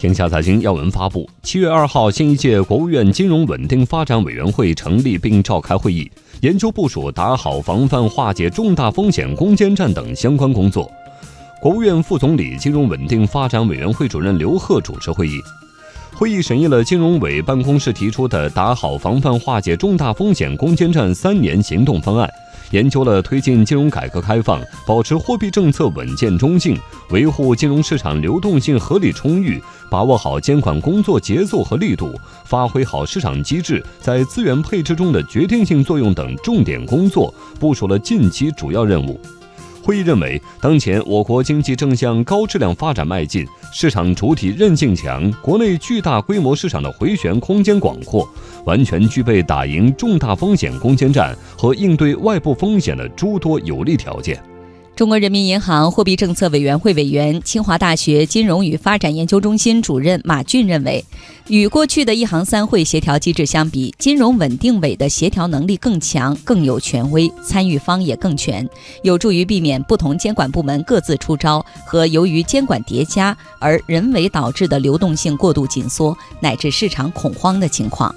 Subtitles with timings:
[0.00, 10.90] 天下财经要闻发布，七月二号，新一届国务院金融稳定发展委员会成立并召开会议，研究部署打好防范化解重大风险攻坚战等相关工作。
[11.60, 15.38] 国务院副总理、金融稳定发展委员会主任刘鹤主持会议。
[16.14, 22.26] 会议审议了金融委办公室提出的打好防范化解重大风险攻坚战三年行动方案。
[22.70, 26.78] 研究了推进金融改革开放、保持货币政策稳健中性、
[27.10, 29.60] 维护金融市场流动性合理充裕、
[29.90, 39.20] 把握好监管工作节奏和力度、发挥好市场机制在资源配置中的决定性作用等重点工作，部署了近期主要任务。
[39.82, 48.28] 会议认为，当前我国经济正向高质量发展迈进，市场主体韧性强，国内巨大规模市场的回旋空间广阔，
[48.66, 54.40] 完全具备打赢重大风险攻坚战和应对外部风险的诸多有利条件。
[54.96, 61.02] 中国人民银行货币政策委员会委员、清华大学金融与发展研究中心主任马骏认为，
[61.48, 68.68] 与过去的一行三会协调机制相比，金融稳定委的协调能力更强、更有权威，参与方也更全，
[69.02, 78.14] 有助于避免不同监管部门各自出招和由于监管叠加而人为导致的流动性过度紧缩乃至市场恐慌的情况。